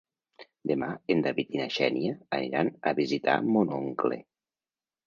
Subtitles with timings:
[0.71, 4.21] Demà en David i na Xènia aniran a visitar mon oncle.